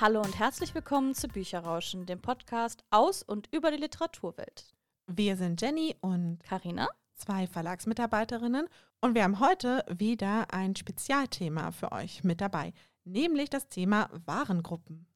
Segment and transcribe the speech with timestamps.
[0.00, 4.64] Hallo und herzlich willkommen zu Bücherrauschen, dem Podcast aus und über die Literaturwelt.
[5.06, 8.66] Wir sind Jenny und Karina, zwei Verlagsmitarbeiterinnen
[9.02, 12.72] und wir haben heute wieder ein Spezialthema für euch mit dabei,
[13.04, 15.06] nämlich das Thema Warengruppen.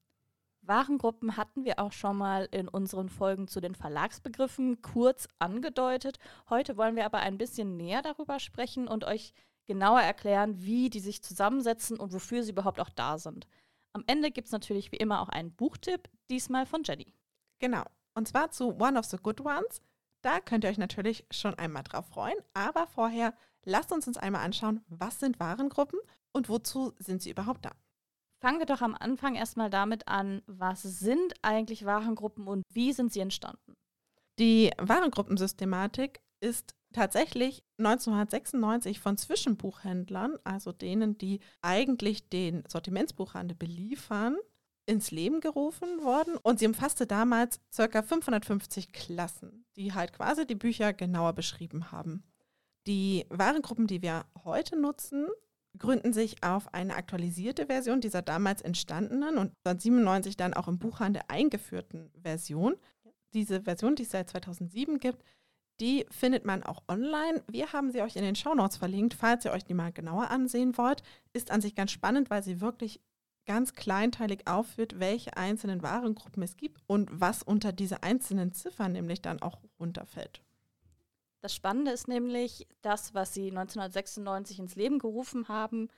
[0.61, 6.19] Warengruppen hatten wir auch schon mal in unseren Folgen zu den Verlagsbegriffen kurz angedeutet.
[6.47, 9.33] Heute wollen wir aber ein bisschen näher darüber sprechen und euch
[9.65, 13.47] genauer erklären, wie die sich zusammensetzen und wofür sie überhaupt auch da sind.
[13.95, 17.13] Am Ende gibt es natürlich wie immer auch einen Buchtipp, diesmal von Jenny.
[17.59, 17.85] Genau.
[18.13, 19.81] Und zwar zu One of the Good Ones.
[20.21, 22.35] Da könnt ihr euch natürlich schon einmal drauf freuen.
[22.53, 25.97] Aber vorher lasst uns uns einmal anschauen, was sind Warengruppen
[26.33, 27.71] und wozu sind sie überhaupt da?
[28.41, 33.13] Fangen wir doch am Anfang erstmal damit an, was sind eigentlich Warengruppen und wie sind
[33.13, 33.77] sie entstanden?
[34.39, 44.37] Die Warengruppensystematik ist tatsächlich 1996 von Zwischenbuchhändlern, also denen, die eigentlich den Sortimentsbuchhandel beliefern,
[44.85, 48.01] ins Leben gerufen worden und sie umfasste damals ca.
[48.01, 52.23] 550 Klassen, die halt quasi die Bücher genauer beschrieben haben.
[52.87, 55.27] Die Warengruppen, die wir heute nutzen,
[55.77, 61.23] gründen sich auf eine aktualisierte Version dieser damals entstandenen und 1997 dann auch im Buchhandel
[61.27, 62.75] eingeführten Version.
[63.33, 65.23] Diese Version, die es seit 2007 gibt,
[65.79, 67.43] die findet man auch online.
[67.47, 70.77] Wir haben sie euch in den Shownotes verlinkt, falls ihr euch die mal genauer ansehen
[70.77, 71.03] wollt.
[71.33, 73.01] Ist an sich ganz spannend, weil sie wirklich
[73.45, 79.21] ganz kleinteilig aufführt, welche einzelnen Warengruppen es gibt und was unter diese einzelnen Ziffern nämlich
[79.21, 80.41] dann auch runterfällt.
[81.41, 85.89] Das Spannende ist nämlich, das, was sie 1996 ins Leben gerufen haben,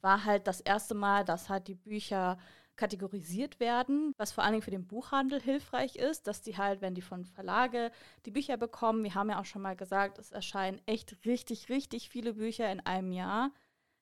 [0.00, 2.38] war halt das erste Mal, dass halt die Bücher
[2.78, 6.94] kategorisiert werden, was vor allen Dingen für den Buchhandel hilfreich ist, dass die halt, wenn
[6.94, 7.90] die von Verlage
[8.24, 12.08] die Bücher bekommen, wir haben ja auch schon mal gesagt, es erscheinen echt richtig, richtig
[12.08, 13.50] viele Bücher in einem Jahr,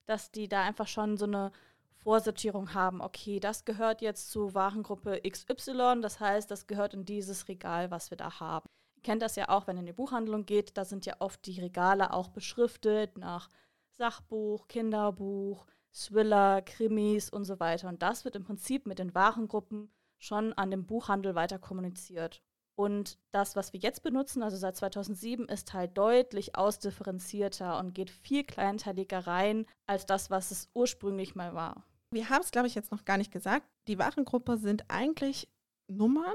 [0.04, 1.50] dass die da einfach schon so eine
[1.96, 7.48] Vorsortierung haben, okay, das gehört jetzt zu Warengruppe XY, das heißt, das gehört in dieses
[7.48, 8.68] Regal, was wir da haben.
[8.94, 11.44] Ihr kennt das ja auch, wenn ihr in die Buchhandlung geht, da sind ja oft
[11.46, 13.50] die Regale auch beschriftet nach
[13.90, 17.88] Sachbuch, Kinderbuch, Thriller, Krimis und so weiter.
[17.88, 22.42] Und das wird im Prinzip mit den Warengruppen schon an dem Buchhandel weiter kommuniziert.
[22.78, 28.10] Und das, was wir jetzt benutzen, also seit 2007, ist halt deutlich ausdifferenzierter und geht
[28.10, 31.84] viel kleinteiliger rein als das, was es ursprünglich mal war.
[32.10, 33.66] Wir haben es, glaube ich, jetzt noch gar nicht gesagt.
[33.88, 35.48] Die Warengruppe sind eigentlich
[35.88, 36.34] Nummern,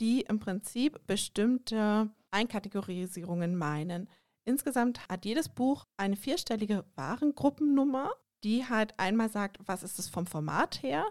[0.00, 4.08] die im Prinzip bestimmte Einkategorisierungen meinen.
[4.44, 8.12] Insgesamt hat jedes Buch eine vierstellige Warengruppennummer
[8.46, 11.04] die halt einmal sagt, was ist es vom Format her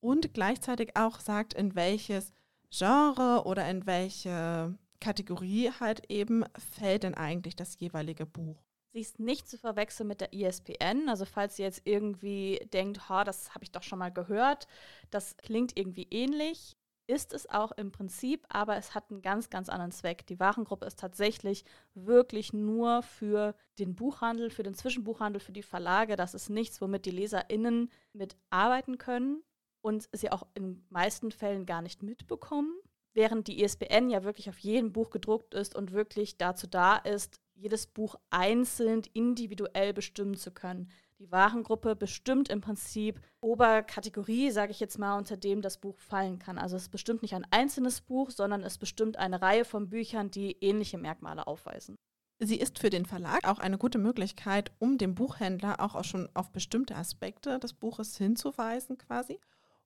[0.00, 2.34] und gleichzeitig auch sagt, in welches
[2.70, 6.44] Genre oder in welche Kategorie halt eben
[6.76, 8.62] fällt denn eigentlich das jeweilige Buch.
[8.92, 11.08] Sie ist nicht zu verwechseln mit der ISPN.
[11.08, 14.66] Also falls ihr jetzt irgendwie denkt, ha, das habe ich doch schon mal gehört,
[15.10, 16.76] das klingt irgendwie ähnlich
[17.06, 20.26] ist es auch im Prinzip, aber es hat einen ganz, ganz anderen Zweck.
[20.26, 21.64] Die Warengruppe ist tatsächlich
[21.94, 26.16] wirklich nur für den Buchhandel, für den Zwischenbuchhandel, für die Verlage.
[26.16, 29.42] Das ist nichts, womit die LeserInnen mitarbeiten können
[29.80, 32.72] und sie auch in meisten Fällen gar nicht mitbekommen.
[33.14, 37.40] Während die ISBN ja wirklich auf jedem Buch gedruckt ist und wirklich dazu da ist,
[37.54, 40.90] jedes Buch einzeln individuell bestimmen zu können.
[41.22, 46.40] Die Warengruppe bestimmt im Prinzip Oberkategorie, sage ich jetzt mal, unter dem das Buch fallen
[46.40, 46.58] kann.
[46.58, 50.56] Also es bestimmt nicht ein einzelnes Buch, sondern es bestimmt eine Reihe von Büchern, die
[50.60, 51.94] ähnliche Merkmale aufweisen.
[52.40, 56.50] Sie ist für den Verlag auch eine gute Möglichkeit, um dem Buchhändler auch schon auf
[56.50, 59.38] bestimmte Aspekte des Buches hinzuweisen quasi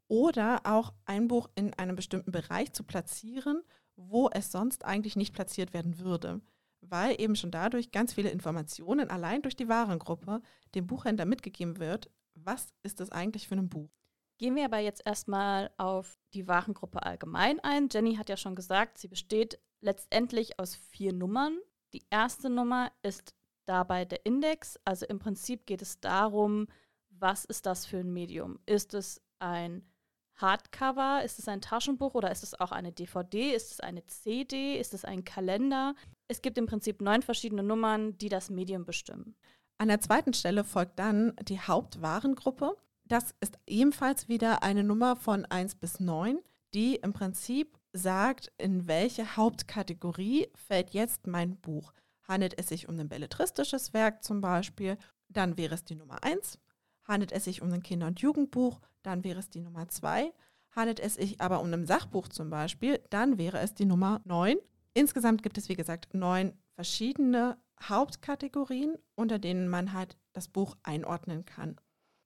[0.09, 3.63] oder auch ein Buch in einem bestimmten Bereich zu platzieren,
[3.95, 6.41] wo es sonst eigentlich nicht platziert werden würde
[6.81, 10.41] weil eben schon dadurch ganz viele Informationen allein durch die Warengruppe
[10.75, 13.91] dem Buchhändler mitgegeben wird, was ist das eigentlich für ein Buch.
[14.39, 17.89] Gehen wir aber jetzt erstmal auf die Warengruppe allgemein ein.
[17.91, 21.59] Jenny hat ja schon gesagt, sie besteht letztendlich aus vier Nummern.
[21.95, 24.79] Die erste Nummer ist dabei der Index.
[24.85, 26.67] Also im Prinzip geht es darum,
[27.09, 28.59] was ist das für ein Medium?
[28.67, 29.89] Ist es ein
[30.35, 31.23] Hardcover?
[31.25, 33.53] Ist es ein Taschenbuch oder ist es auch eine DVD?
[33.53, 34.79] Ist es eine CD?
[34.79, 35.95] Ist es ein Kalender?
[36.29, 39.37] Es gibt im Prinzip neun verschiedene Nummern, die das Medium bestimmen.
[39.79, 42.77] An der zweiten Stelle folgt dann die Hauptwarengruppe.
[43.05, 46.39] Das ist ebenfalls wieder eine Nummer von 1 bis 9,
[46.75, 51.93] die im Prinzip sagt, in welche Hauptkategorie fällt jetzt mein Buch.
[52.27, 54.99] Handelt es sich um ein belletristisches Werk zum Beispiel,
[55.29, 56.59] dann wäre es die Nummer 1.
[57.05, 60.33] Handelt es sich um ein Kinder- und Jugendbuch, dann wäre es die Nummer 2.
[60.73, 64.57] Handelt es sich aber um ein Sachbuch zum Beispiel, dann wäre es die Nummer 9.
[64.97, 71.45] Insgesamt gibt es, wie gesagt, neun verschiedene Hauptkategorien, unter denen man halt das Buch einordnen
[71.45, 71.77] kann.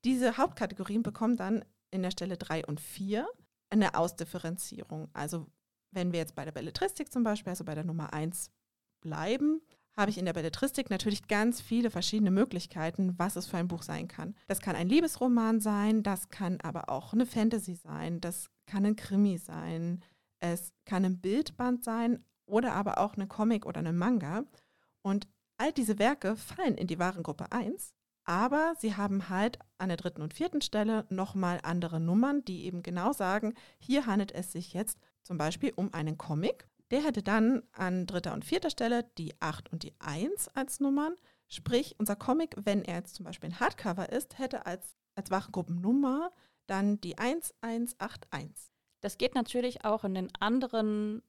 [0.05, 3.27] Diese Hauptkategorien bekommen dann in der Stelle 3 und 4
[3.71, 5.09] eine Ausdifferenzierung.
[5.15, 5.49] Also
[5.91, 8.53] wenn wir jetzt bei der Belletristik zum Beispiel, also bei der Nummer 1
[9.01, 9.61] bleiben,
[9.97, 13.83] habe ich in der Belletristik natürlich ganz viele verschiedene Möglichkeiten, was es für ein Buch
[13.83, 14.37] sein kann.
[14.47, 18.95] Das kann ein Liebesroman sein, das kann aber auch eine Fantasy sein, das kann ein
[18.95, 20.05] Krimi sein,
[20.39, 24.45] es kann ein Bildband sein oder aber auch eine Comic oder eine Manga.
[25.03, 27.95] Und all diese Werke fallen in die Warengruppe 1,
[28.25, 32.83] aber sie haben halt an der dritten und vierten Stelle nochmal andere Nummern, die eben
[32.83, 36.69] genau sagen, hier handelt es sich jetzt zum Beispiel um einen Comic.
[36.91, 41.15] Der hätte dann an dritter und vierter Stelle die 8 und die 1 als Nummern.
[41.49, 46.33] Sprich, unser Comic, wenn er jetzt zum Beispiel ein Hardcover ist, hätte als, als Warengruppennummer
[46.67, 48.73] dann die 1181.
[49.01, 51.23] Das geht natürlich auch in den anderen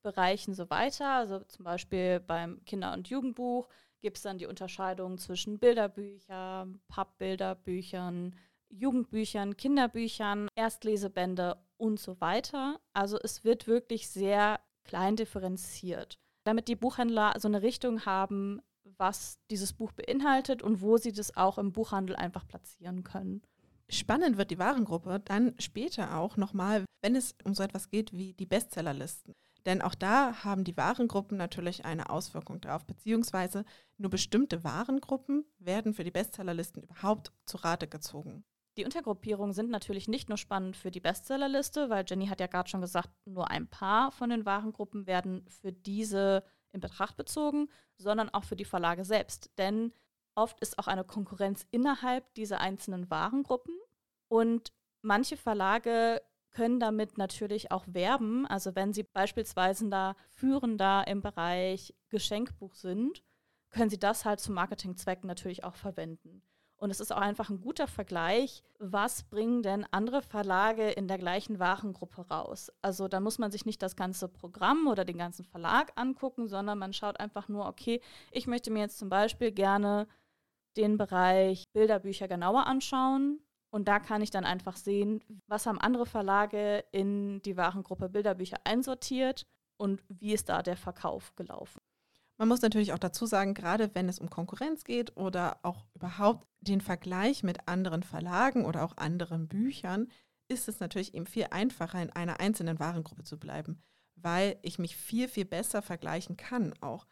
[0.00, 1.10] Hauptbereichen so weiter.
[1.10, 3.68] Also zum Beispiel beim Kinder- und Jugendbuch
[4.00, 8.34] gibt es dann die Unterscheidung zwischen Bilderbüchern, Pappbilderbüchern,
[8.70, 12.80] Jugendbüchern, Kinderbüchern, Erstlesebände und so weiter.
[12.94, 18.62] Also es wird wirklich sehr klein differenziert, damit die Buchhändler so eine Richtung haben,
[18.96, 23.42] was dieses Buch beinhaltet und wo sie das auch im Buchhandel einfach platzieren können.
[23.90, 28.32] Spannend wird die Warengruppe dann später auch nochmal, wenn es um so etwas geht wie
[28.34, 29.34] die Bestsellerlisten.
[29.66, 33.64] Denn auch da haben die Warengruppen natürlich eine Auswirkung drauf, beziehungsweise
[33.98, 38.44] nur bestimmte Warengruppen werden für die Bestsellerlisten überhaupt zu Rate gezogen.
[38.76, 42.70] Die Untergruppierungen sind natürlich nicht nur spannend für die Bestsellerliste, weil Jenny hat ja gerade
[42.70, 48.30] schon gesagt, nur ein paar von den Warengruppen werden für diese in Betracht bezogen, sondern
[48.30, 49.50] auch für die Verlage selbst.
[49.58, 49.92] Denn
[50.34, 53.74] oft ist auch eine Konkurrenz innerhalb dieser einzelnen Warengruppen
[54.28, 54.72] und
[55.02, 58.46] manche Verlage können damit natürlich auch werben.
[58.46, 63.22] Also wenn sie beispielsweise da führender im Bereich Geschenkbuch sind,
[63.70, 66.42] können sie das halt zu Marketingzwecken natürlich auch verwenden.
[66.76, 71.18] Und es ist auch einfach ein guter Vergleich, was bringen denn andere Verlage in der
[71.18, 72.72] gleichen Warengruppe raus.
[72.80, 76.78] Also da muss man sich nicht das ganze Programm oder den ganzen Verlag angucken, sondern
[76.78, 78.00] man schaut einfach nur, okay,
[78.30, 80.08] ich möchte mir jetzt zum Beispiel gerne
[80.78, 86.06] den Bereich Bilderbücher genauer anschauen und da kann ich dann einfach sehen, was haben andere
[86.06, 89.46] Verlage in die Warengruppe Bilderbücher einsortiert
[89.76, 91.80] und wie ist da der Verkauf gelaufen.
[92.36, 96.48] Man muss natürlich auch dazu sagen, gerade wenn es um Konkurrenz geht oder auch überhaupt
[96.60, 100.08] den Vergleich mit anderen Verlagen oder auch anderen Büchern,
[100.48, 103.82] ist es natürlich eben viel einfacher, in einer einzelnen Warengruppe zu bleiben,
[104.16, 107.06] weil ich mich viel, viel besser vergleichen kann auch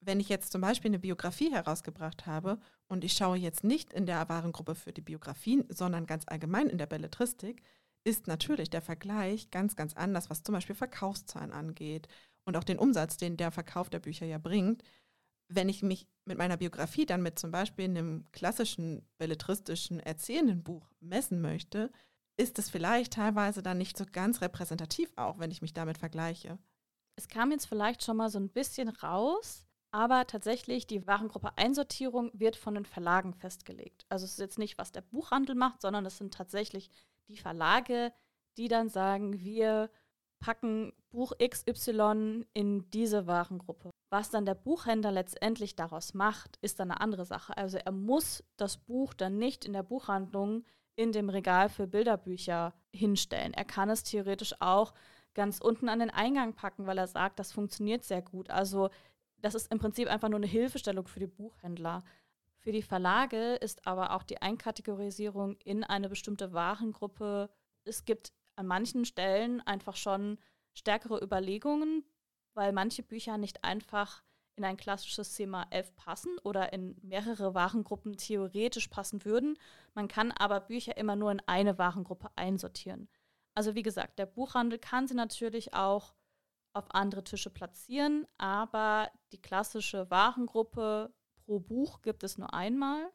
[0.00, 4.06] wenn ich jetzt zum Beispiel eine Biografie herausgebracht habe und ich schaue jetzt nicht in
[4.06, 7.62] der Warengruppe für die Biografien, sondern ganz allgemein in der Belletristik,
[8.04, 12.08] ist natürlich der Vergleich ganz, ganz anders, was zum Beispiel Verkaufszahlen angeht
[12.44, 14.82] und auch den Umsatz, den der Verkauf der Bücher ja bringt.
[15.48, 20.90] Wenn ich mich mit meiner Biografie dann mit zum Beispiel einem klassischen belletristischen erzählenden Buch
[21.00, 21.90] messen möchte,
[22.36, 26.58] ist es vielleicht teilweise dann nicht so ganz repräsentativ auch, wenn ich mich damit vergleiche.
[27.16, 32.30] Es kam jetzt vielleicht schon mal so ein bisschen raus, aber tatsächlich, die Warengruppe Einsortierung
[32.34, 34.04] wird von den Verlagen festgelegt.
[34.08, 36.90] Also es ist jetzt nicht, was der Buchhandel macht, sondern es sind tatsächlich
[37.28, 38.12] die Verlage,
[38.56, 39.90] die dann sagen, wir
[40.40, 43.90] packen Buch XY in diese Warengruppe.
[44.10, 47.56] Was dann der Buchhändler letztendlich daraus macht, ist dann eine andere Sache.
[47.56, 50.64] Also er muss das Buch dann nicht in der Buchhandlung
[50.96, 53.54] in dem Regal für Bilderbücher hinstellen.
[53.54, 54.94] Er kann es theoretisch auch
[55.34, 58.50] ganz unten an den Eingang packen, weil er sagt, das funktioniert sehr gut.
[58.50, 58.90] Also
[59.40, 62.04] das ist im Prinzip einfach nur eine Hilfestellung für die Buchhändler.
[62.58, 67.50] Für die Verlage ist aber auch die Einkategorisierung in eine bestimmte Warengruppe.
[67.84, 70.38] Es gibt an manchen Stellen einfach schon
[70.74, 72.04] stärkere Überlegungen,
[72.54, 74.22] weil manche Bücher nicht einfach
[74.56, 79.56] in ein klassisches Thema 11 passen oder in mehrere Warengruppen theoretisch passen würden.
[79.94, 83.08] Man kann aber Bücher immer nur in eine Warengruppe einsortieren.
[83.54, 86.14] Also wie gesagt, der Buchhandel kann sie natürlich auch
[86.78, 91.12] auf andere Tische platzieren, aber die klassische Warengruppe
[91.44, 93.10] pro Buch gibt es nur einmal.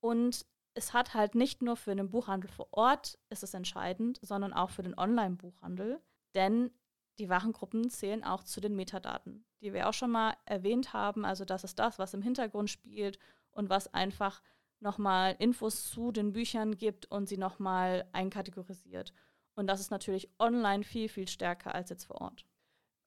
[0.00, 4.52] Und es hat halt nicht nur für den Buchhandel vor Ort ist es entscheidend, sondern
[4.52, 6.00] auch für den Online-Buchhandel,
[6.34, 6.70] denn
[7.18, 11.24] die Warengruppen zählen auch zu den Metadaten, die wir auch schon mal erwähnt haben.
[11.24, 13.18] Also das ist das, was im Hintergrund spielt
[13.50, 14.40] und was einfach
[14.78, 19.12] nochmal Infos zu den Büchern gibt und sie nochmal einkategorisiert.
[19.54, 22.46] Und das ist natürlich online viel, viel stärker als jetzt vor Ort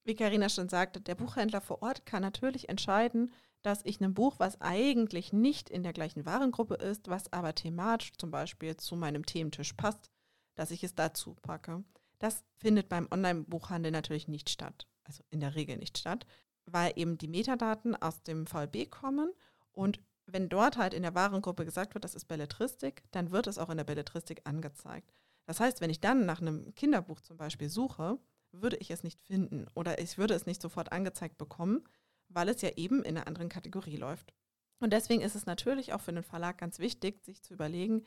[0.03, 3.31] wie Karina schon sagte, der Buchhändler vor Ort kann natürlich entscheiden,
[3.61, 8.13] dass ich ein Buch, was eigentlich nicht in der gleichen Warengruppe ist, was aber thematisch
[8.17, 10.09] zum Beispiel zu meinem Thementisch passt,
[10.55, 11.83] dass ich es dazu packe.
[12.17, 16.25] Das findet beim Online-Buchhandel natürlich nicht statt, also in der Regel nicht statt,
[16.65, 19.31] weil eben die Metadaten aus dem VLB kommen
[19.71, 23.57] und wenn dort halt in der Warengruppe gesagt wird, das ist Belletristik, dann wird es
[23.57, 25.11] auch in der Belletristik angezeigt.
[25.45, 28.19] Das heißt, wenn ich dann nach einem Kinderbuch zum Beispiel suche,
[28.51, 31.83] würde ich es nicht finden oder ich würde es nicht sofort angezeigt bekommen,
[32.29, 34.33] weil es ja eben in einer anderen Kategorie läuft.
[34.79, 38.03] Und deswegen ist es natürlich auch für den Verlag ganz wichtig, sich zu überlegen,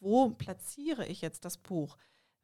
[0.00, 1.96] wo platziere ich jetzt das Buch?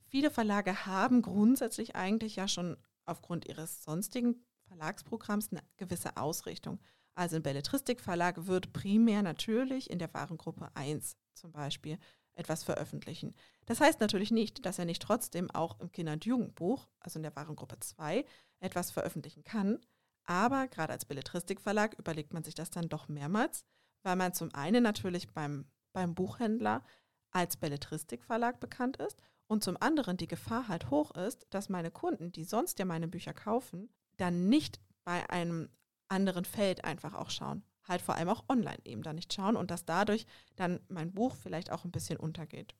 [0.08, 6.80] Viele Verlage haben grundsätzlich eigentlich ja schon aufgrund ihres sonstigen Verlagsprogramms eine gewisse Ausrichtung.
[7.14, 11.98] Also ein Belletristikverlag wird primär natürlich in der Warengruppe 1 zum Beispiel
[12.36, 13.34] etwas veröffentlichen.
[13.64, 17.22] Das heißt natürlich nicht, dass er nicht trotzdem auch im Kinder- und Jugendbuch, also in
[17.22, 18.24] der Warengruppe 2,
[18.60, 19.80] etwas veröffentlichen kann.
[20.24, 23.64] Aber gerade als Belletristikverlag überlegt man sich das dann doch mehrmals,
[24.02, 26.84] weil man zum einen natürlich beim, beim Buchhändler
[27.30, 32.32] als Belletristikverlag bekannt ist und zum anderen die Gefahr halt hoch ist, dass meine Kunden,
[32.32, 35.70] die sonst ja meine Bücher kaufen, dann nicht bei einem
[36.08, 37.64] anderen Feld einfach auch schauen.
[37.88, 40.26] Halt vor allem auch online eben da nicht schauen und dass dadurch
[40.56, 42.74] dann mein Buch vielleicht auch ein bisschen untergeht.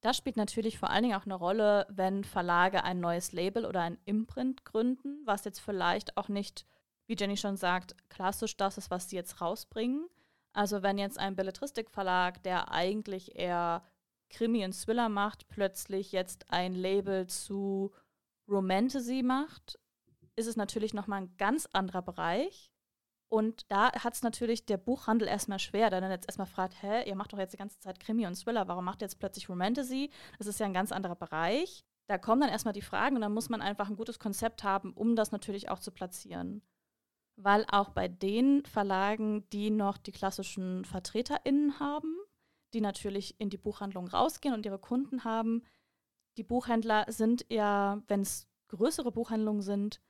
[0.00, 3.82] Das spielt natürlich vor allen Dingen auch eine Rolle, wenn Verlage ein neues Label oder
[3.82, 6.64] ein Imprint gründen, was jetzt vielleicht auch nicht,
[7.06, 10.06] wie Jenny schon sagt, klassisch das ist, was sie jetzt rausbringen.
[10.52, 13.84] Also wenn jetzt ein Belletristikverlag, der eigentlich eher
[14.30, 17.92] Krimi und Thriller macht, plötzlich jetzt ein Label zu
[18.48, 19.78] Romantasy macht,
[20.36, 22.69] ist es natürlich nochmal ein ganz anderer Bereich.
[23.30, 27.08] Und da hat es natürlich der Buchhandel erstmal schwer, der dann jetzt erstmal fragt, hä,
[27.08, 29.48] ihr macht doch jetzt die ganze Zeit Krimi und Thriller, warum macht ihr jetzt plötzlich
[29.48, 30.10] Romantasy?
[30.38, 31.84] Das ist ja ein ganz anderer Bereich.
[32.08, 34.92] Da kommen dann erstmal die Fragen und dann muss man einfach ein gutes Konzept haben,
[34.94, 36.60] um das natürlich auch zu platzieren.
[37.36, 42.16] Weil auch bei den Verlagen, die noch die klassischen VertreterInnen haben,
[42.74, 45.62] die natürlich in die Buchhandlung rausgehen und ihre Kunden haben,
[46.36, 50.00] die Buchhändler sind ja, wenn es größere Buchhandlungen sind,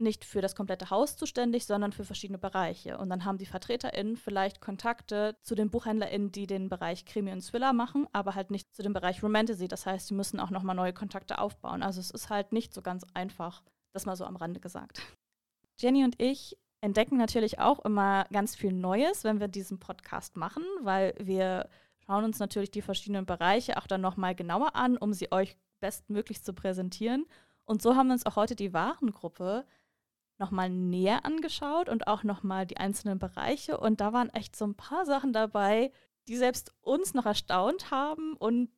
[0.00, 2.98] nicht für das komplette Haus zuständig, sondern für verschiedene Bereiche.
[2.98, 7.40] Und dann haben die VertreterInnen vielleicht Kontakte zu den BuchhändlerInnen, die den Bereich Krimi und
[7.40, 9.68] Thriller machen, aber halt nicht zu dem Bereich Romantasy.
[9.68, 11.82] Das heißt, sie müssen auch nochmal neue Kontakte aufbauen.
[11.82, 15.02] Also es ist halt nicht so ganz einfach, das mal so am Rande gesagt.
[15.78, 20.64] Jenny und ich entdecken natürlich auch immer ganz viel Neues, wenn wir diesen Podcast machen,
[20.82, 21.68] weil wir
[22.06, 26.42] schauen uns natürlich die verschiedenen Bereiche auch dann nochmal genauer an, um sie euch bestmöglich
[26.42, 27.26] zu präsentieren.
[27.64, 29.64] Und so haben wir uns auch heute die Warengruppe
[30.40, 33.78] nochmal näher angeschaut und auch nochmal die einzelnen Bereiche.
[33.78, 35.92] Und da waren echt so ein paar Sachen dabei,
[36.28, 38.70] die selbst uns noch erstaunt haben und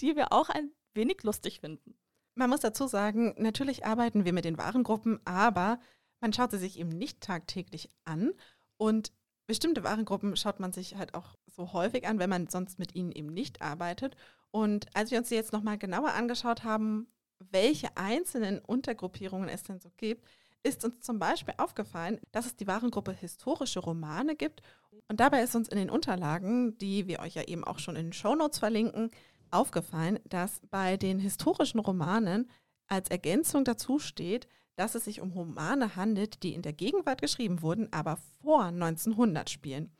[0.00, 1.98] die wir auch ein wenig lustig finden.
[2.34, 5.80] Man muss dazu sagen, natürlich arbeiten wir mit den Warengruppen, aber
[6.20, 8.32] man schaut sie sich eben nicht tagtäglich an.
[8.76, 9.12] Und
[9.46, 13.12] bestimmte Warengruppen schaut man sich halt auch so häufig an, wenn man sonst mit ihnen
[13.12, 14.16] eben nicht arbeitet.
[14.50, 17.08] Und als wir uns die jetzt nochmal genauer angeschaut haben,
[17.38, 20.24] welche einzelnen Untergruppierungen es denn so gibt,
[20.62, 24.62] ist uns zum Beispiel aufgefallen, dass es die Warengruppe historische Romane gibt.
[25.08, 28.06] Und dabei ist uns in den Unterlagen, die wir euch ja eben auch schon in
[28.06, 29.10] den Shownotes verlinken,
[29.50, 32.50] aufgefallen, dass bei den historischen Romanen
[32.86, 37.62] als Ergänzung dazu steht, dass es sich um Romane handelt, die in der Gegenwart geschrieben
[37.62, 39.92] wurden, aber vor 1900 spielen.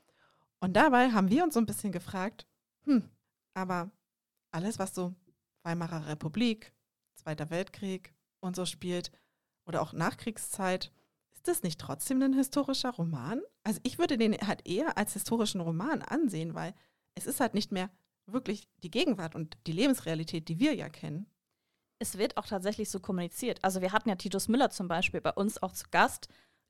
[0.59, 2.45] Und dabei haben wir uns so ein bisschen gefragt,
[2.85, 3.09] hm,
[3.53, 3.91] aber
[4.51, 5.13] alles, was so
[5.63, 6.73] Weimarer Republik,
[7.15, 9.11] Zweiter Weltkrieg und so spielt,
[9.69, 10.91] oder auch Nachkriegszeit,
[11.31, 13.41] ist das nicht trotzdem ein historischer Roman?
[13.63, 16.73] Also ich würde den halt eher als historischen Roman ansehen, weil
[17.15, 17.89] es ist halt nicht mehr
[18.25, 21.27] wirklich die Gegenwart und die Lebensrealität, die wir ja kennen.
[21.99, 23.63] Es wird auch tatsächlich so kommuniziert.
[23.63, 26.27] Also wir hatten ja Titus Müller zum Beispiel bei uns auch zu Gast,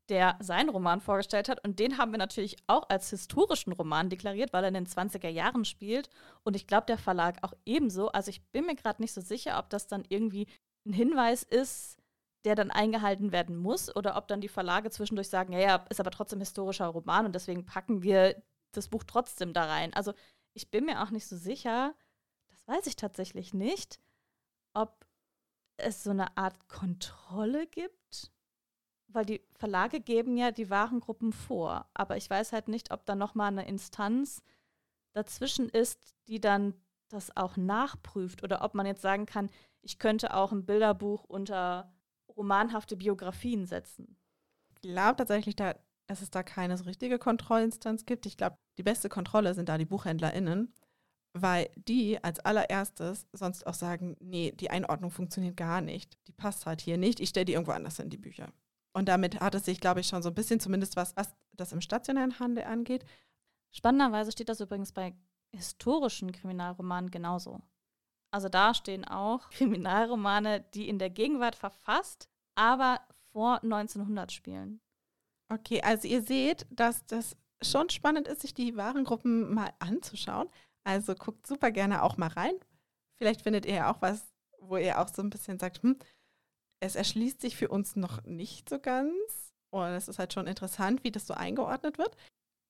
[0.10, 1.64] der seinen Roman vorgestellt hat.
[1.64, 5.30] Und den haben wir natürlich auch als historischen Roman deklariert, weil er in den 20er
[5.30, 6.10] Jahren spielt.
[6.44, 8.10] Und ich glaube, der Verlag auch ebenso.
[8.10, 10.48] Also ich bin mir gerade nicht so sicher, ob das dann irgendwie
[10.86, 11.99] ein Hinweis ist,
[12.46, 16.00] der dann eingehalten werden muss oder ob dann die Verlage zwischendurch sagen, ja, ja, ist
[16.00, 18.42] aber trotzdem historischer Roman und deswegen packen wir
[18.72, 19.94] das Buch trotzdem da rein.
[19.94, 20.14] Also
[20.54, 21.94] ich bin mir auch nicht so sicher,
[22.48, 24.00] das weiß ich tatsächlich nicht,
[24.74, 25.06] ob
[25.78, 28.32] es so eine Art Kontrolle gibt,
[29.08, 33.16] weil die Verlage geben ja die Warengruppen vor, aber ich weiß halt nicht, ob da
[33.16, 34.44] noch mal eine Instanz
[35.14, 36.74] dazwischen ist, die dann
[37.10, 39.50] das auch nachprüft oder ob man jetzt sagen kann,
[39.82, 41.92] ich könnte auch ein Bilderbuch unter
[42.40, 44.18] romanhafte Biografien setzen?
[44.70, 45.76] Ich glaube tatsächlich, da,
[46.08, 48.26] dass es da keine so richtige Kontrollinstanz gibt.
[48.26, 50.74] Ich glaube, die beste Kontrolle sind da die BuchhändlerInnen,
[51.34, 56.18] weil die als allererstes sonst auch sagen, nee, die Einordnung funktioniert gar nicht.
[56.28, 57.20] Die passt halt hier nicht.
[57.20, 58.52] Ich stelle die irgendwo anders in die Bücher.
[58.94, 61.74] Und damit hat es sich, glaube ich, schon so ein bisschen zumindest was, was das
[61.74, 63.06] im stationären Handel angeht.
[63.72, 65.14] Spannenderweise steht das übrigens bei
[65.52, 67.62] historischen Kriminalromanen genauso.
[68.32, 74.82] Also da stehen auch Kriminalromane, die in der Gegenwart verfasst, aber vor 1900 spielen.
[75.52, 80.48] Okay, also ihr seht, dass das schon spannend ist, sich die Warengruppen mal anzuschauen.
[80.84, 82.54] Also guckt super gerne auch mal rein.
[83.18, 85.98] Vielleicht findet ihr ja auch was, wo ihr auch so ein bisschen sagt, hm,
[86.82, 89.52] es erschließt sich für uns noch nicht so ganz.
[89.72, 92.16] Und es ist halt schon interessant, wie das so eingeordnet wird.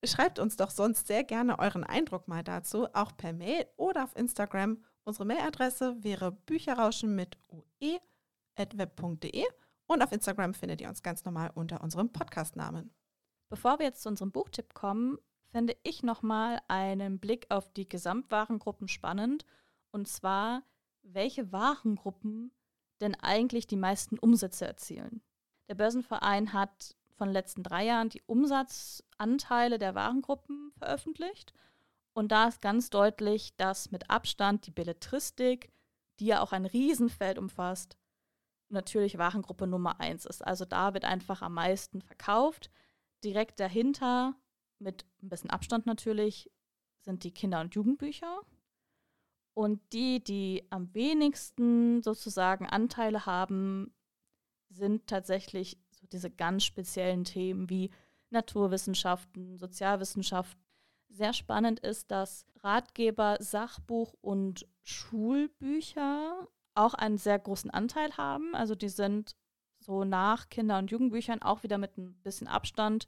[0.05, 4.15] Schreibt uns doch sonst sehr gerne euren Eindruck mal dazu, auch per Mail oder auf
[4.15, 4.83] Instagram.
[5.09, 7.35] Unsere Mailadresse wäre bücherrauschen mit
[7.81, 9.43] ue.web.de
[9.87, 12.93] und auf Instagram findet ihr uns ganz normal unter unserem Podcastnamen.
[13.49, 15.17] Bevor wir jetzt zu unserem Buchtipp kommen,
[15.51, 19.47] finde ich nochmal einen Blick auf die Gesamtwarengruppen spannend.
[19.89, 20.61] Und zwar,
[21.01, 22.51] welche Warengruppen
[23.01, 25.23] denn eigentlich die meisten Umsätze erzielen.
[25.69, 31.55] Der Börsenverein hat von den letzten drei Jahren die Umsatzanteile der Warengruppen veröffentlicht.
[32.13, 35.71] Und da ist ganz deutlich, dass mit Abstand die Belletristik,
[36.19, 37.97] die ja auch ein Riesenfeld umfasst,
[38.69, 40.45] natürlich Warengruppe Nummer eins ist.
[40.45, 42.69] Also da wird einfach am meisten verkauft.
[43.23, 44.35] Direkt dahinter,
[44.79, 46.51] mit ein bisschen Abstand natürlich,
[47.01, 48.41] sind die Kinder- und Jugendbücher.
[49.53, 53.93] Und die, die am wenigsten sozusagen Anteile haben,
[54.69, 57.89] sind tatsächlich so diese ganz speziellen Themen wie
[58.29, 60.61] Naturwissenschaften, Sozialwissenschaften.
[61.09, 68.55] Sehr spannend ist, dass Ratgeber, Sachbuch und Schulbücher auch einen sehr großen Anteil haben.
[68.55, 69.35] Also die sind
[69.79, 73.07] so nach Kinder- und Jugendbüchern auch wieder mit ein bisschen Abstand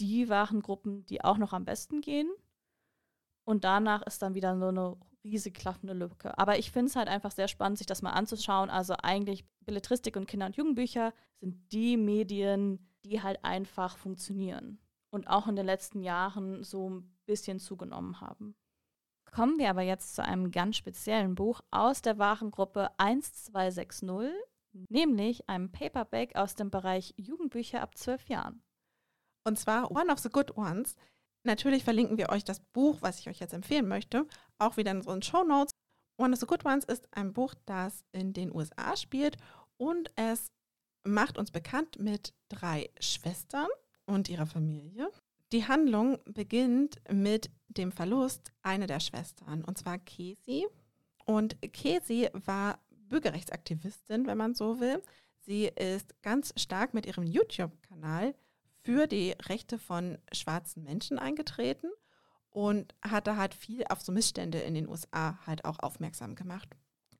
[0.00, 2.30] die Warengruppen, die auch noch am besten gehen.
[3.44, 6.36] Und danach ist dann wieder so eine riesig klaffende Lücke.
[6.38, 8.70] Aber ich finde es halt einfach sehr spannend, sich das mal anzuschauen.
[8.70, 14.78] Also eigentlich Belletristik und Kinder- und Jugendbücher sind die Medien, die halt einfach funktionieren
[15.12, 18.56] und auch in den letzten Jahren so ein bisschen zugenommen haben.
[19.30, 24.30] Kommen wir aber jetzt zu einem ganz speziellen Buch aus der Warengruppe 1260,
[24.88, 28.62] nämlich einem Paperback aus dem Bereich Jugendbücher ab zwölf Jahren.
[29.44, 30.96] Und zwar One of the Good Ones.
[31.44, 34.26] Natürlich verlinken wir euch das Buch, was ich euch jetzt empfehlen möchte,
[34.58, 35.72] auch wieder in unseren Show Notes.
[36.18, 39.36] One of the Good Ones ist ein Buch, das in den USA spielt
[39.76, 40.52] und es
[41.04, 43.68] macht uns bekannt mit drei Schwestern
[44.06, 45.10] und ihrer Familie.
[45.52, 50.66] Die Handlung beginnt mit dem Verlust einer der Schwestern, und zwar Casey.
[51.24, 55.02] Und Casey war Bürgerrechtsaktivistin, wenn man so will.
[55.40, 58.34] Sie ist ganz stark mit ihrem YouTube-Kanal
[58.82, 61.90] für die Rechte von schwarzen Menschen eingetreten
[62.50, 66.68] und hatte halt viel auf so Missstände in den USA halt auch aufmerksam gemacht.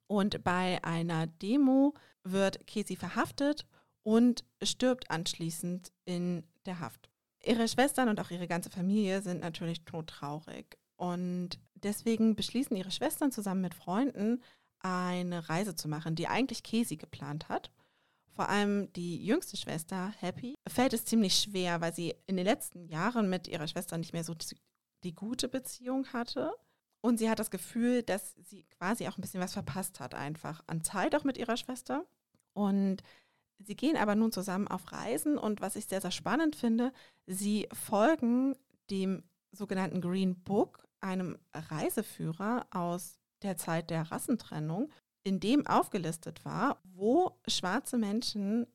[0.07, 3.67] Und bei einer Demo wird Casey verhaftet
[4.03, 7.09] und stirbt anschließend in der Haft.
[7.45, 10.79] Ihre Schwestern und auch ihre ganze Familie sind natürlich todtraurig.
[10.97, 14.41] Und deswegen beschließen ihre Schwestern zusammen mit Freunden,
[14.79, 17.71] eine Reise zu machen, die eigentlich Casey geplant hat.
[18.35, 22.87] Vor allem die jüngste Schwester, Happy, fällt es ziemlich schwer, weil sie in den letzten
[22.87, 24.35] Jahren mit ihrer Schwester nicht mehr so
[25.05, 26.55] die, gute Beziehung hatte.
[27.01, 30.63] Und sie hat das Gefühl, dass sie quasi auch ein bisschen was verpasst hat, einfach
[30.67, 32.07] an Zeit auch mit ihrer Schwester.
[32.55, 33.03] Und
[33.65, 35.39] sie gehen aber nun zusammen auf Reisen.
[35.39, 36.93] Und was ich sehr, sehr spannend finde,
[37.27, 38.57] sie folgen
[38.91, 39.23] dem
[39.53, 44.91] sogenannten Green Book, einem Reiseführer aus der Zeit der Rassentrennung
[45.25, 48.67] in dem aufgelistet war, wo schwarze Menschen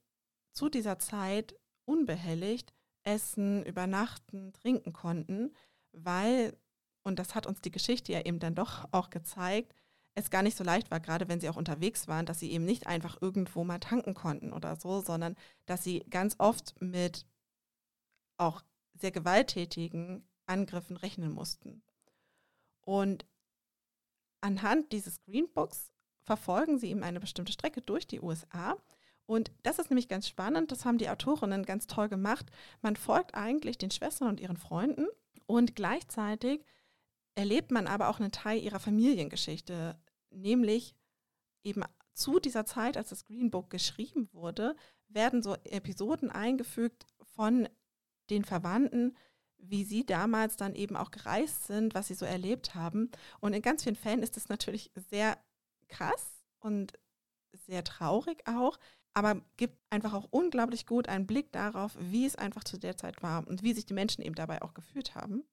[0.51, 2.73] zu dieser Zeit unbehelligt
[3.03, 5.53] essen, übernachten, trinken konnten,
[5.91, 6.57] weil,
[7.03, 9.73] und das hat uns die Geschichte ja eben dann doch auch gezeigt,
[10.17, 12.65] es gar nicht so leicht war, gerade wenn sie auch unterwegs waren, dass sie eben
[12.65, 15.35] nicht einfach irgendwo mal tanken konnten oder so, sondern
[15.67, 17.25] dass sie ganz oft mit
[18.37, 18.63] auch
[18.95, 21.83] sehr gewalttätigen Angriffen rechnen mussten.
[22.81, 23.27] Und
[24.41, 25.91] anhand dieses Greenbooks
[26.23, 28.75] verfolgen sie ihm eine bestimmte Strecke durch die USA.
[29.27, 32.49] Und das ist nämlich ganz spannend, das haben die Autorinnen ganz toll gemacht.
[32.81, 35.05] Man folgt eigentlich den Schwestern und ihren Freunden
[35.45, 36.65] und gleichzeitig
[37.35, 39.95] erlebt man aber auch einen Teil ihrer Familiengeschichte,
[40.37, 40.95] nämlich
[41.63, 44.75] eben zu dieser Zeit, als das Green Book geschrieben wurde,
[45.07, 47.69] werden so Episoden eingefügt von
[48.29, 49.15] den Verwandten,
[49.57, 53.11] wie sie damals dann eben auch gereist sind, was sie so erlebt haben.
[53.39, 55.37] Und in ganz vielen Fällen ist es natürlich sehr
[55.87, 56.93] krass und
[57.53, 58.77] sehr traurig auch,
[59.13, 63.23] aber gibt einfach auch unglaublich gut einen Blick darauf, wie es einfach zu der Zeit
[63.23, 65.43] war und wie sich die Menschen eben dabei auch gefühlt haben.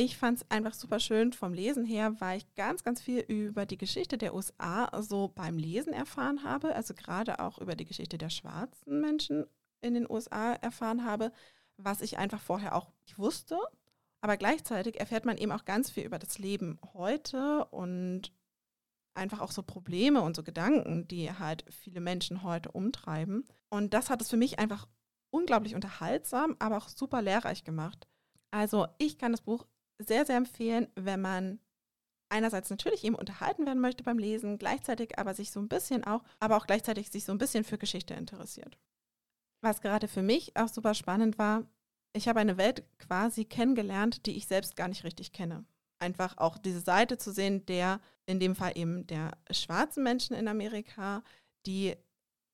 [0.00, 3.66] Ich fand es einfach super schön vom Lesen her, weil ich ganz, ganz viel über
[3.66, 8.16] die Geschichte der USA so beim Lesen erfahren habe, also gerade auch über die Geschichte
[8.16, 9.44] der schwarzen Menschen
[9.80, 11.32] in den USA erfahren habe,
[11.78, 13.58] was ich einfach vorher auch nicht wusste.
[14.20, 18.32] Aber gleichzeitig erfährt man eben auch ganz viel über das Leben heute und
[19.14, 23.48] einfach auch so Probleme und so Gedanken, die halt viele Menschen heute umtreiben.
[23.68, 24.86] Und das hat es für mich einfach
[25.30, 28.06] unglaublich unterhaltsam, aber auch super lehrreich gemacht.
[28.52, 29.66] Also ich kann das Buch
[29.98, 31.60] sehr, sehr empfehlen, wenn man
[32.30, 36.22] einerseits natürlich eben unterhalten werden möchte beim Lesen, gleichzeitig aber sich so ein bisschen auch,
[36.40, 38.78] aber auch gleichzeitig sich so ein bisschen für Geschichte interessiert.
[39.62, 41.64] Was gerade für mich auch super spannend war,
[42.14, 45.64] ich habe eine Welt quasi kennengelernt, die ich selbst gar nicht richtig kenne.
[46.00, 50.48] Einfach auch diese Seite zu sehen, der, in dem Fall eben der schwarzen Menschen in
[50.48, 51.22] Amerika,
[51.66, 51.96] die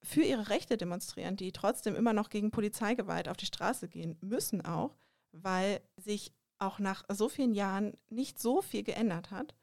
[0.02, 4.64] für ihre Rechte demonstrieren, die trotzdem immer noch gegen Polizeigewalt auf die Straße gehen müssen
[4.64, 4.96] auch,
[5.32, 9.54] weil sich auch nach so vielen Jahren nicht so viel geändert hat.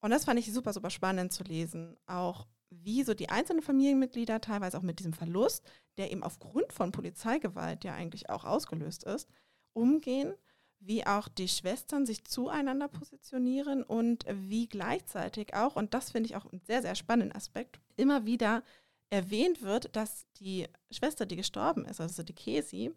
[0.00, 1.96] Und das fand ich super, super spannend zu lesen.
[2.06, 5.64] Auch wie so die einzelnen Familienmitglieder teilweise auch mit diesem Verlust,
[5.96, 9.28] der eben aufgrund von Polizeigewalt ja eigentlich auch ausgelöst ist,
[9.72, 10.34] umgehen,
[10.80, 16.36] wie auch die Schwestern sich zueinander positionieren und wie gleichzeitig auch, und das finde ich
[16.36, 18.62] auch einen sehr, sehr spannenden Aspekt, immer wieder
[19.10, 22.94] erwähnt wird, dass die Schwester, die gestorben ist, also die Kesi,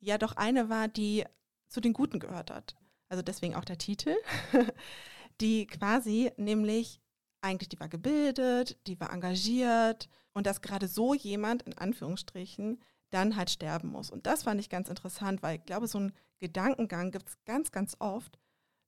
[0.00, 1.24] ja doch eine war, die
[1.68, 2.76] zu den Guten gehört hat.
[3.08, 4.14] Also deswegen auch der Titel,
[5.40, 7.00] die quasi nämlich
[7.40, 13.36] eigentlich, die war gebildet, die war engagiert und dass gerade so jemand, in Anführungsstrichen, dann
[13.36, 14.10] halt sterben muss.
[14.10, 17.70] Und das fand ich ganz interessant, weil ich glaube, so einen Gedankengang gibt es ganz,
[17.70, 18.38] ganz oft,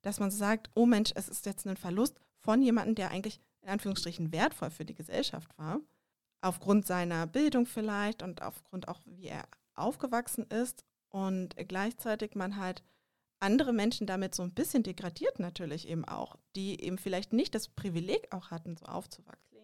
[0.03, 3.69] dass man sagt, oh Mensch, es ist jetzt ein Verlust von jemandem, der eigentlich in
[3.69, 5.81] Anführungsstrichen wertvoll für die Gesellschaft war,
[6.41, 10.85] aufgrund seiner Bildung vielleicht und aufgrund auch, wie er aufgewachsen ist
[11.17, 12.83] und gleichzeitig man halt
[13.41, 17.69] andere Menschen damit so ein bisschen degradiert natürlich eben auch, die eben vielleicht nicht das
[17.69, 19.57] Privileg auch hatten, so aufzuwachsen.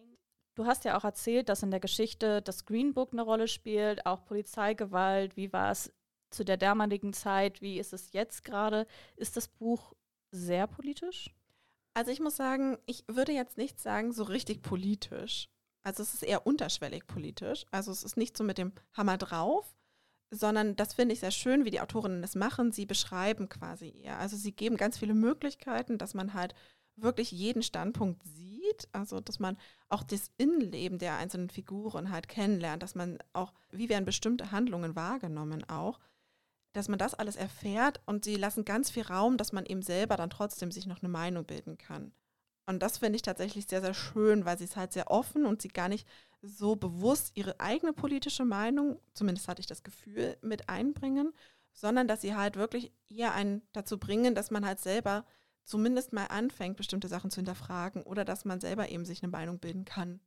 [0.55, 4.07] Du hast ja auch erzählt, dass in der Geschichte das Green Book eine Rolle spielt,
[4.07, 5.37] auch Polizeigewalt.
[5.37, 5.93] Wie war es
[6.31, 7.61] zu der damaligen Zeit?
[7.61, 8.87] Wie ist es jetzt gerade?
[9.15, 9.93] Ist das Buch
[10.31, 11.29] sehr politisch?
[11.93, 15.49] Also ich muss sagen, ich würde jetzt nicht sagen so richtig politisch.
[15.83, 17.65] Also es ist eher unterschwellig politisch.
[17.69, 19.75] Also es ist nicht so mit dem Hammer drauf,
[20.33, 22.71] sondern das finde ich sehr schön, wie die Autorinnen das machen.
[22.71, 24.19] Sie beschreiben quasi eher.
[24.19, 26.53] Also sie geben ganz viele Möglichkeiten, dass man halt
[26.95, 29.57] wirklich jeden Standpunkt sieht, also dass man
[29.89, 34.95] auch das Innenleben der einzelnen Figuren halt kennenlernt, dass man auch, wie werden bestimmte Handlungen
[34.95, 35.99] wahrgenommen auch,
[36.73, 40.17] dass man das alles erfährt und sie lassen ganz viel Raum, dass man eben selber
[40.17, 42.11] dann trotzdem sich noch eine Meinung bilden kann.
[42.65, 45.61] Und das finde ich tatsächlich sehr, sehr schön, weil sie es halt sehr offen und
[45.61, 46.07] sie gar nicht
[46.41, 51.33] so bewusst ihre eigene politische Meinung, zumindest hatte ich das Gefühl, mit einbringen,
[51.73, 55.25] sondern dass sie halt wirklich eher einen dazu bringen, dass man halt selber
[55.63, 59.59] zumindest mal anfängt, bestimmte Sachen zu hinterfragen oder dass man selber eben sich eine Meinung
[59.59, 60.19] bilden kann.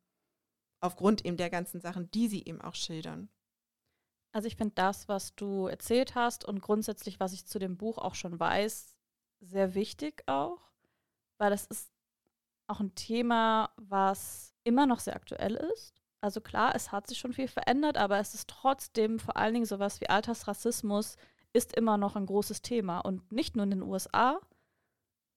[0.80, 3.28] Aufgrund eben der ganzen Sachen, die sie eben auch schildern.
[4.32, 7.96] Also ich finde das, was du erzählt hast und grundsätzlich, was ich zu dem Buch
[7.98, 8.96] auch schon weiß,
[9.40, 10.60] sehr wichtig auch,
[11.38, 11.90] weil das ist
[12.66, 15.94] auch ein Thema, was immer noch sehr aktuell ist.
[16.20, 19.66] Also klar, es hat sich schon viel verändert, aber es ist trotzdem vor allen Dingen
[19.66, 21.16] sowas wie Alltagsrassismus
[21.52, 24.40] ist immer noch ein großes Thema und nicht nur in den USA,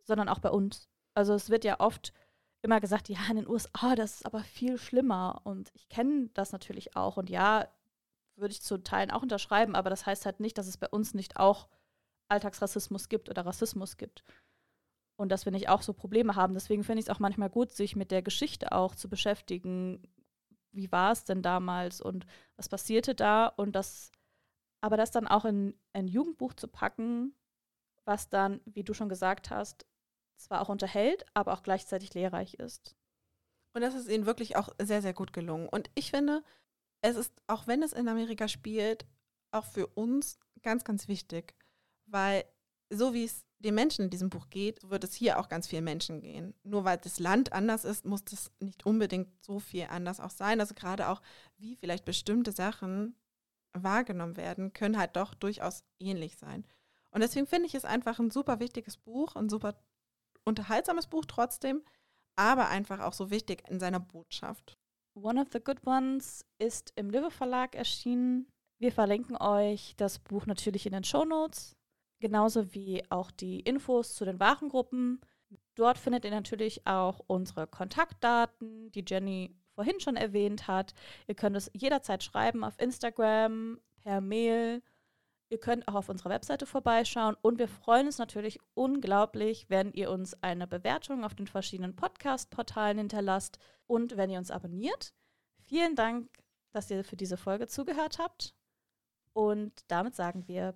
[0.04, 0.90] sondern auch bei uns.
[1.14, 2.14] Also es wird ja oft
[2.62, 6.52] immer gesagt, ja, in den USA, das ist aber viel schlimmer und ich kenne das
[6.52, 7.68] natürlich auch und ja,
[8.36, 11.14] würde ich zu Teilen auch unterschreiben, aber das heißt halt nicht, dass es bei uns
[11.14, 11.68] nicht auch
[12.30, 14.24] Alltagsrassismus gibt oder Rassismus gibt
[15.20, 16.54] und dass wir nicht auch so Probleme haben.
[16.54, 20.02] Deswegen finde ich es auch manchmal gut, sich mit der Geschichte auch zu beschäftigen.
[20.72, 23.48] Wie war es denn damals und was passierte da?
[23.48, 24.14] Und das,
[24.80, 27.36] aber das dann auch in ein Jugendbuch zu packen,
[28.06, 29.86] was dann, wie du schon gesagt hast,
[30.38, 32.96] zwar auch unterhält, aber auch gleichzeitig lehrreich ist.
[33.74, 35.68] Und das ist ihnen wirklich auch sehr, sehr gut gelungen.
[35.68, 36.44] Und ich finde,
[37.02, 39.06] es ist, auch wenn es in Amerika spielt,
[39.52, 41.56] auch für uns ganz, ganz wichtig,
[42.06, 42.46] weil
[42.90, 45.84] so wie es den Menschen in diesem Buch geht, wird es hier auch ganz vielen
[45.84, 46.54] Menschen gehen.
[46.64, 50.60] Nur weil das Land anders ist, muss das nicht unbedingt so viel anders auch sein.
[50.60, 51.22] Also gerade auch,
[51.58, 53.16] wie vielleicht bestimmte Sachen
[53.74, 56.66] wahrgenommen werden, können halt doch durchaus ähnlich sein.
[57.12, 59.76] Und deswegen finde ich es einfach ein super wichtiges Buch, ein super
[60.46, 61.84] unterhaltsames Buch trotzdem,
[62.36, 64.78] aber einfach auch so wichtig in seiner Botschaft.
[65.16, 68.48] One of the Good Ones ist im Live Verlag erschienen.
[68.80, 71.76] Wir verlinken euch das Buch natürlich in den Show Notes
[72.20, 75.22] genauso wie auch die Infos zu den Warengruppen.
[75.76, 80.94] Dort findet ihr natürlich auch unsere Kontaktdaten, die Jenny vorhin schon erwähnt hat.
[81.28, 84.84] Ihr könnt es jederzeit schreiben auf Instagram, per Mail.
[85.50, 90.12] Ihr könnt auch auf unserer Webseite vorbeischauen und wir freuen uns natürlich unglaublich, wenn ihr
[90.12, 95.14] uns eine Bewertung auf den verschiedenen Podcast-Portalen hinterlasst und wenn ihr uns abonniert.
[95.66, 96.30] Vielen Dank,
[96.72, 98.54] dass ihr für diese Folge zugehört habt
[99.34, 100.76] und damit sagen wir